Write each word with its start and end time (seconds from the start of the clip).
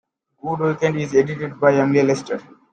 Good 0.41 0.61
Weekend 0.61 0.97
is 0.99 1.13
edited 1.13 1.59
by 1.59 1.73
Amelia 1.73 2.03
Lester. 2.03 2.41